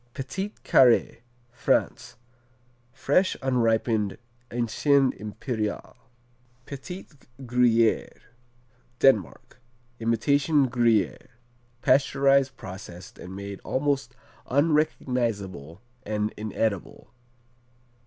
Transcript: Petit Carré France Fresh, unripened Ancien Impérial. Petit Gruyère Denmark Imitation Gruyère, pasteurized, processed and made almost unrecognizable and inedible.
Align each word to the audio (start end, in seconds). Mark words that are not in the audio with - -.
Petit 0.15 0.51
Carré 0.63 1.19
France 1.51 2.15
Fresh, 2.91 3.37
unripened 3.43 4.17
Ancien 4.49 5.11
Impérial. 5.11 5.95
Petit 6.65 7.05
Gruyère 7.39 8.17
Denmark 8.97 9.59
Imitation 9.99 10.67
Gruyère, 10.67 11.27
pasteurized, 11.83 12.57
processed 12.57 13.19
and 13.19 13.35
made 13.35 13.59
almost 13.63 14.15
unrecognizable 14.49 15.81
and 16.03 16.33
inedible. 16.35 17.11